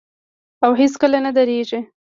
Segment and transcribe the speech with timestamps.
[0.65, 1.79] او هیڅکله نه دریږي.